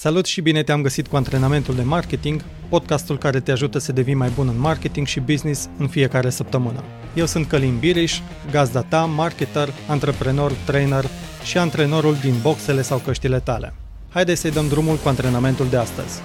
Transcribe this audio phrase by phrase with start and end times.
[0.00, 4.14] Salut și bine te-am găsit cu antrenamentul de marketing, podcastul care te ajută să devii
[4.14, 6.84] mai bun în marketing și business în fiecare săptămână.
[7.14, 8.18] Eu sunt Călin Biriș,
[8.50, 11.04] gazda ta, marketer, antreprenor, trainer
[11.44, 13.74] și antrenorul din boxele sau căștile tale.
[14.08, 16.20] Haideți să-i dăm drumul cu antrenamentul de astăzi.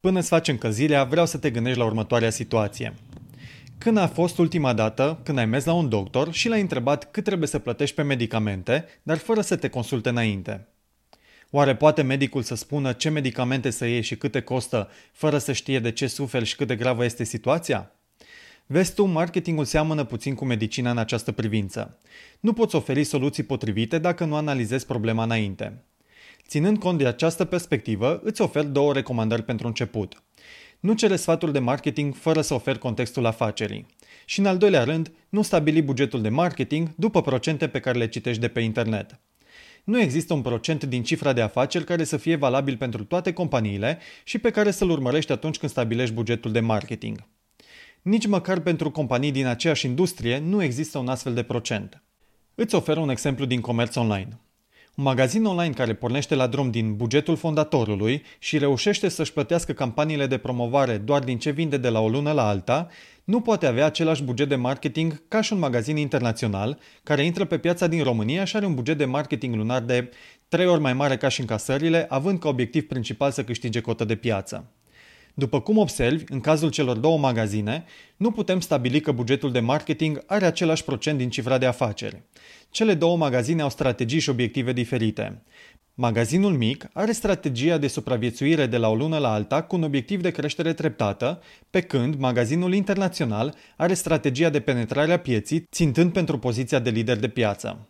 [0.00, 2.94] Până îți faci încălzirea, vreau să te gândești la următoarea situație.
[3.80, 7.24] Când a fost ultima dată când ai mers la un doctor și l-ai întrebat cât
[7.24, 10.66] trebuie să plătești pe medicamente, dar fără să te consulte înainte?
[11.50, 15.78] Oare poate medicul să spună ce medicamente să iei și câte costă, fără să știe
[15.78, 17.92] de ce suferi și cât de gravă este situația?
[18.66, 21.98] Vezi tu, marketingul seamănă puțin cu medicina în această privință.
[22.40, 25.84] Nu poți oferi soluții potrivite dacă nu analizezi problema înainte.
[26.50, 30.22] Ținând cont de această perspectivă, îți ofer două recomandări pentru început.
[30.80, 33.86] Nu cere sfatul de marketing fără să oferi contextul afacerii.
[34.24, 38.08] Și în al doilea rând, nu stabili bugetul de marketing după procente pe care le
[38.08, 39.20] citești de pe internet.
[39.84, 43.98] Nu există un procent din cifra de afaceri care să fie valabil pentru toate companiile
[44.24, 47.24] și pe care să-l urmărești atunci când stabilești bugetul de marketing.
[48.02, 52.02] Nici măcar pentru companii din aceeași industrie nu există un astfel de procent.
[52.54, 54.38] Îți ofer un exemplu din comerț online.
[54.94, 60.26] Un magazin online care pornește la drum din bugetul fondatorului și reușește să-și plătească campaniile
[60.26, 62.88] de promovare doar din ce vinde de la o lună la alta,
[63.24, 67.58] nu poate avea același buget de marketing ca și un magazin internațional care intră pe
[67.58, 70.10] piața din România și are un buget de marketing lunar de
[70.48, 74.14] trei ori mai mare ca și încasările, având ca obiectiv principal să câștige cotă de
[74.16, 74.70] piață.
[75.40, 77.84] După cum observi, în cazul celor două magazine,
[78.16, 82.22] nu putem stabili că bugetul de marketing are același procent din cifra de afaceri.
[82.70, 85.42] Cele două magazine au strategii și obiective diferite.
[85.94, 90.20] Magazinul mic are strategia de supraviețuire de la o lună la alta cu un obiectiv
[90.20, 96.38] de creștere treptată, pe când magazinul internațional are strategia de penetrare a pieții, țintând pentru
[96.38, 97.89] poziția de lider de piață.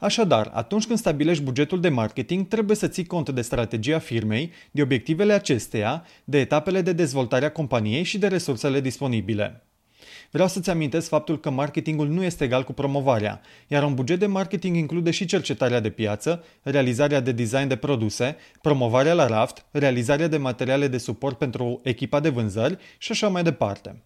[0.00, 4.82] Așadar, atunci când stabilești bugetul de marketing, trebuie să ții cont de strategia firmei, de
[4.82, 9.66] obiectivele acesteia, de etapele de dezvoltare a companiei și de resursele disponibile.
[10.30, 14.26] Vreau să-ți amintesc faptul că marketingul nu este egal cu promovarea, iar un buget de
[14.26, 20.28] marketing include și cercetarea de piață, realizarea de design de produse, promovarea la raft, realizarea
[20.28, 24.02] de materiale de suport pentru echipa de vânzări și așa mai departe.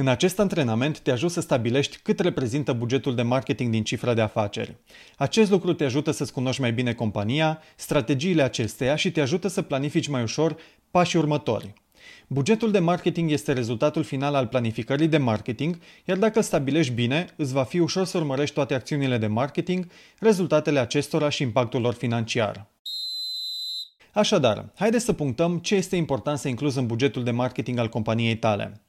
[0.00, 4.20] În acest antrenament te ajută să stabilești cât reprezintă bugetul de marketing din cifra de
[4.20, 4.76] afaceri.
[5.16, 9.62] Acest lucru te ajută să-ți cunoști mai bine compania, strategiile acesteia și te ajută să
[9.62, 10.56] planifici mai ușor
[10.90, 11.72] pașii următori.
[12.26, 17.26] Bugetul de marketing este rezultatul final al planificării de marketing, iar dacă îl stabilești bine,
[17.36, 19.86] îți va fi ușor să urmărești toate acțiunile de marketing,
[20.18, 22.66] rezultatele acestora și impactul lor financiar.
[24.12, 28.36] Așadar, haideți să punctăm ce este important să incluzi în bugetul de marketing al companiei
[28.36, 28.80] tale.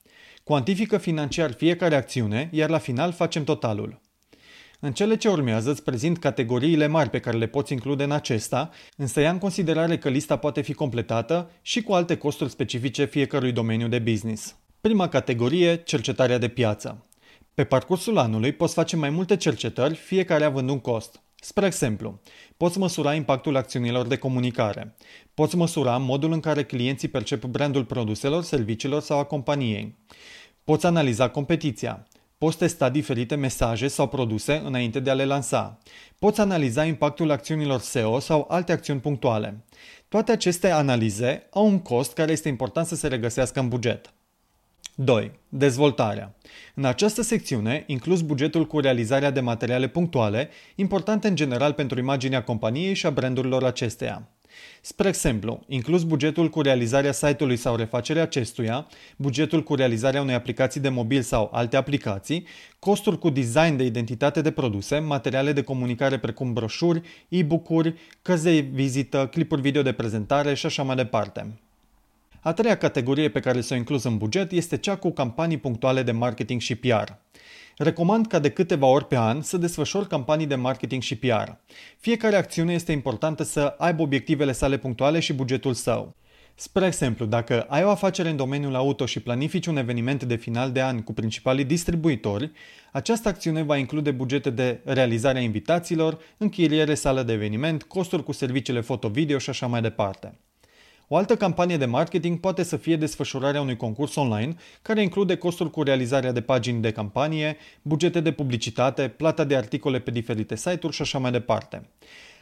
[0.43, 4.01] Cuantifică financiar fiecare acțiune, iar la final facem totalul.
[4.79, 8.69] În cele ce urmează îți prezint categoriile mari pe care le poți include în acesta,
[8.97, 13.51] însă ia în considerare că lista poate fi completată și cu alte costuri specifice fiecărui
[13.51, 14.55] domeniu de business.
[14.81, 17.05] Prima categorie, cercetarea de piață.
[17.53, 21.21] Pe parcursul anului poți face mai multe cercetări, fiecare având un cost.
[21.43, 22.19] Spre exemplu,
[22.57, 24.95] poți măsura impactul acțiunilor de comunicare.
[25.33, 29.97] Poți măsura modul în care clienții percep brandul produselor, serviciilor sau a companiei.
[30.63, 32.07] Poți analiza competiția.
[32.37, 35.77] Poți testa diferite mesaje sau produse înainte de a le lansa.
[36.19, 39.65] Poți analiza impactul acțiunilor SEO sau alte acțiuni punctuale.
[40.07, 44.13] Toate aceste analize au un cost care este important să se regăsească în buget.
[45.03, 45.31] 2.
[45.49, 46.35] Dezvoltarea.
[46.75, 52.43] În această secțiune, inclus bugetul cu realizarea de materiale punctuale, importante în general pentru imaginea
[52.43, 54.29] companiei și a brandurilor acesteia.
[54.81, 60.81] Spre exemplu, inclus bugetul cu realizarea site-ului sau refacerea acestuia, bugetul cu realizarea unei aplicații
[60.81, 62.47] de mobil sau alte aplicații,
[62.79, 68.59] costuri cu design de identitate de produse, materiale de comunicare precum broșuri, e-book-uri, cărți de
[68.59, 71.59] vizită, clipuri video de prezentare și așa mai departe.
[72.43, 76.11] A treia categorie pe care s-o inclus în buget este cea cu campanii punctuale de
[76.11, 77.11] marketing și PR.
[77.77, 81.49] Recomand ca de câteva ori pe an să desfășori campanii de marketing și PR.
[81.99, 86.15] Fiecare acțiune este importantă să aibă obiectivele sale punctuale și bugetul său.
[86.55, 90.71] Spre exemplu, dacă ai o afacere în domeniul auto și planifici un eveniment de final
[90.71, 92.51] de an cu principalii distribuitori,
[92.91, 98.31] această acțiune va include bugete de realizare a invitațiilor, închiriere sală de eveniment, costuri cu
[98.31, 100.37] serviciile foto-video și așa mai departe.
[101.13, 105.71] O altă campanie de marketing poate să fie desfășurarea unui concurs online, care include costuri
[105.71, 110.95] cu realizarea de pagini de campanie, bugete de publicitate, plata de articole pe diferite site-uri
[110.95, 111.89] și așa mai departe.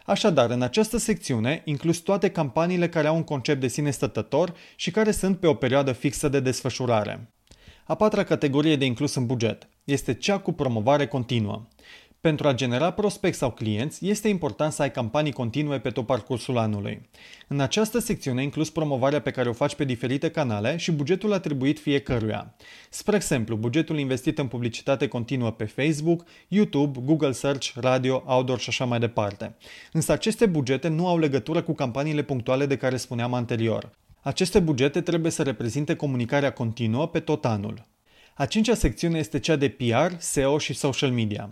[0.06, 4.92] Așadar, în această secțiune inclus toate campaniile care au un concept de sine stătător și
[4.92, 7.30] care sunt pe o perioadă fixă de desfășurare.
[7.86, 11.68] A patra categorie de inclus în buget este cea cu promovare continuă.
[12.21, 16.57] Pentru a genera prospect sau clienți, este important să ai campanii continue pe tot parcursul
[16.57, 17.10] anului.
[17.48, 21.80] În această secțiune inclus promovarea pe care o faci pe diferite canale și bugetul atribuit
[21.80, 22.56] fiecăruia.
[22.89, 28.69] Spre exemplu, bugetul investit în publicitate continuă pe Facebook, YouTube, Google Search, radio, outdoor și
[28.69, 29.56] așa mai departe.
[29.92, 33.89] Însă aceste bugete nu au legătură cu campaniile punctuale de care spuneam anterior.
[34.22, 37.88] Aceste bugete trebuie să reprezinte comunicarea continuă pe tot anul.
[38.36, 41.50] A cincea secțiune este cea de PR, SEO și social media.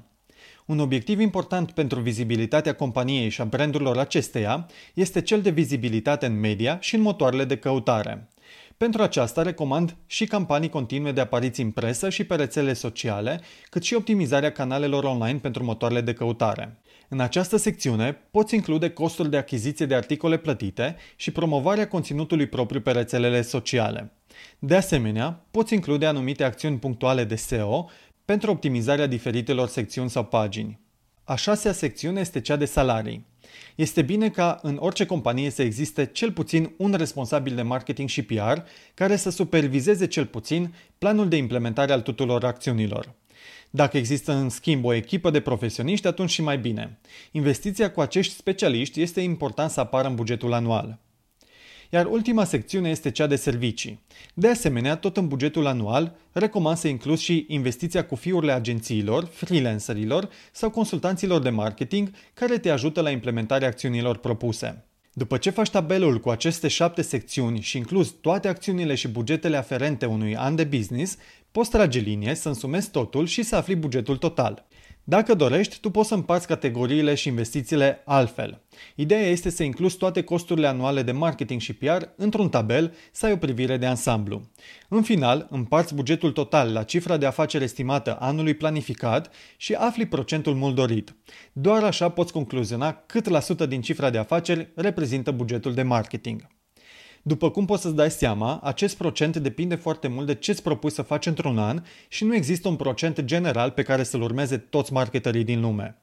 [0.67, 6.39] Un obiectiv important pentru vizibilitatea companiei și a brandurilor acesteia este cel de vizibilitate în
[6.39, 8.27] media și în motoarele de căutare.
[8.77, 13.83] Pentru aceasta recomand și campanii continue de apariții în presă și pe rețele sociale, cât
[13.83, 16.77] și optimizarea canalelor online pentru motoarele de căutare.
[17.07, 22.81] În această secțiune poți include costuri de achiziție de articole plătite și promovarea conținutului propriu
[22.81, 24.11] pe rețelele sociale.
[24.59, 27.89] De asemenea, poți include anumite acțiuni punctuale de SEO
[28.27, 30.79] pentru optimizarea diferitelor secțiuni sau pagini.
[31.23, 33.25] A șasea secțiune este cea de salarii.
[33.75, 38.21] Este bine ca în orice companie să existe cel puțin un responsabil de marketing și
[38.21, 38.57] PR
[38.93, 43.13] care să supervizeze cel puțin planul de implementare al tuturor acțiunilor.
[43.69, 46.99] Dacă există în schimb o echipă de profesioniști, atunci și mai bine.
[47.31, 50.99] Investiția cu acești specialiști este important să apară în bugetul anual
[51.89, 53.99] iar ultima secțiune este cea de servicii.
[54.33, 60.29] De asemenea, tot în bugetul anual, recomand să inclus și investiția cu fiurile agențiilor, freelancerilor
[60.51, 64.85] sau consultanților de marketing care te ajută la implementarea acțiunilor propuse.
[65.13, 70.05] După ce faci tabelul cu aceste șapte secțiuni și inclus toate acțiunile și bugetele aferente
[70.05, 71.17] unui an de business,
[71.57, 74.67] poți trage linie, să însumezi totul și să afli bugetul total.
[75.03, 78.61] Dacă dorești, tu poți să împarți categoriile și investițiile altfel.
[78.95, 83.31] Ideea este să incluzi toate costurile anuale de marketing și PR într-un tabel să ai
[83.31, 84.41] o privire de ansamblu.
[84.89, 90.55] În final, împarți bugetul total la cifra de afaceri estimată anului planificat și afli procentul
[90.55, 91.15] mult dorit.
[91.53, 96.56] Doar așa poți concluziona cât la sută din cifra de afaceri reprezintă bugetul de marketing.
[97.27, 100.91] După cum poți să-ți dai seama, acest procent depinde foarte mult de ce îți propui
[100.91, 104.93] să faci într-un an și nu există un procent general pe care să-l urmeze toți
[104.93, 105.97] marketerii din lume.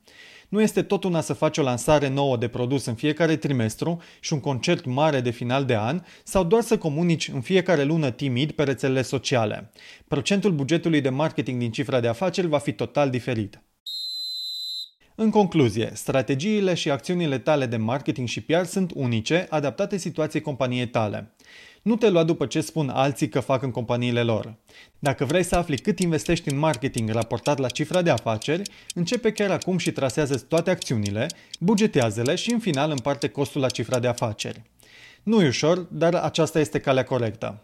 [0.49, 4.33] Nu este tot una să faci o lansare nouă de produs în fiecare trimestru și
[4.33, 8.51] un concert mare de final de an sau doar să comunici în fiecare lună timid
[8.51, 9.71] pe rețelele sociale.
[10.09, 13.63] Procentul bugetului de marketing din cifra de afaceri va fi total diferit.
[15.17, 20.89] În concluzie, strategiile și acțiunile tale de marketing și PR sunt unice, adaptate situației companiei
[20.89, 21.35] tale.
[21.83, 24.55] Nu te lua după ce spun alții că fac în companiile lor.
[24.99, 28.63] Dacă vrei să afli cât investești în marketing raportat la cifra de afaceri,
[28.95, 31.27] începe chiar acum și trasează toate acțiunile,
[31.61, 34.63] bugetează-le și în final împarte costul la cifra de afaceri.
[35.23, 37.63] Nu e ușor, dar aceasta este calea corectă.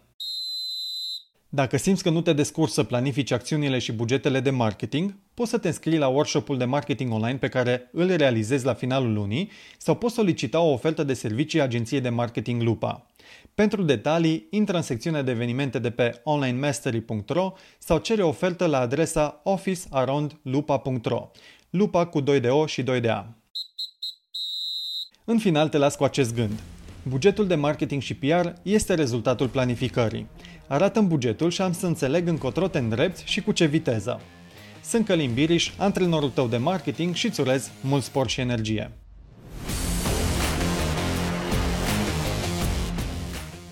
[1.53, 5.57] Dacă simți că nu te descurci să planifici acțiunile și bugetele de marketing, poți să
[5.57, 9.95] te înscrii la workshopul de marketing online pe care îl realizezi la finalul lunii sau
[9.95, 13.05] poți solicita o ofertă de servicii agenției de marketing Lupa.
[13.55, 19.41] Pentru detalii, intră în secțiunea de evenimente de pe onlinemastery.ro sau cere ofertă la adresa
[19.43, 21.31] officearoundlupa.ro
[21.69, 23.25] Lupa cu 2 de O și 2 de A.
[25.25, 26.59] În final te las cu acest gând.
[27.03, 30.27] Bugetul de marketing și PR este rezultatul planificării.
[30.67, 34.21] Arată-mi bugetul și am să înțeleg încotro te îndrepți și cu ce viteză.
[34.83, 38.91] Sunt Călim Biriș, antrenorul tău de marketing și îți urez mult spor și energie.